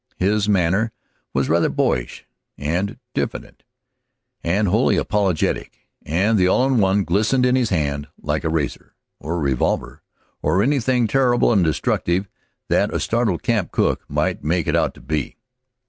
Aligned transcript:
His 0.17 0.49
manner 0.49 0.91
was 1.31 1.47
rather 1.47 1.69
boyish 1.69 2.25
and 2.57 2.97
diffident, 3.13 3.61
and 4.43 4.67
wholly 4.67 4.97
apologetic, 4.97 5.87
and 6.03 6.39
the 6.39 6.47
All 6.47 6.65
in 6.65 6.79
One 6.79 7.03
glistened 7.03 7.45
in 7.45 7.55
his 7.55 7.69
hand 7.69 8.07
like 8.19 8.43
a 8.43 8.49
razor, 8.49 8.95
or 9.19 9.35
a 9.35 9.39
revolver, 9.39 10.01
or 10.41 10.63
anything 10.63 11.05
terrible 11.05 11.53
and 11.53 11.63
destructive 11.63 12.27
that 12.67 12.91
a 12.91 12.99
startled 12.99 13.43
camp 13.43 13.71
cook 13.71 14.03
might 14.09 14.43
make 14.43 14.65
it 14.65 14.75
out 14.75 14.95
to 14.95 15.01
be. 15.01 15.35